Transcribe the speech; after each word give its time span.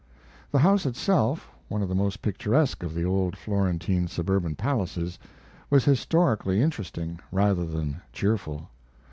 The 0.51 0.57
house 0.57 0.87
itself, 0.87 1.51
one 1.67 1.83
of 1.83 1.87
the 1.87 1.93
most 1.93 2.23
picturesque 2.23 2.81
of 2.81 2.95
the 2.95 3.05
old 3.05 3.37
Florentine 3.37 4.07
suburban 4.07 4.55
palaces, 4.55 5.19
was 5.69 5.85
historically 5.85 6.59
interesting, 6.59 7.19
rather 7.31 7.67
than 7.67 8.01
cheerful. 8.11 8.71